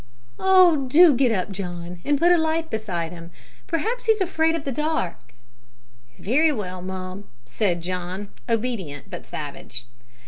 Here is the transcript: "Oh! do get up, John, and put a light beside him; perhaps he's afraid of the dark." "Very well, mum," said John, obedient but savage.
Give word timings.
"Oh! 0.39 0.85
do 0.87 1.13
get 1.13 1.31
up, 1.31 1.51
John, 1.51 2.01
and 2.03 2.17
put 2.17 2.31
a 2.31 2.37
light 2.39 2.71
beside 2.71 3.11
him; 3.11 3.29
perhaps 3.67 4.05
he's 4.05 4.19
afraid 4.19 4.55
of 4.55 4.63
the 4.65 4.71
dark." 4.71 5.35
"Very 6.17 6.51
well, 6.51 6.81
mum," 6.81 7.25
said 7.45 7.81
John, 7.83 8.29
obedient 8.49 9.11
but 9.11 9.27
savage. 9.27 9.85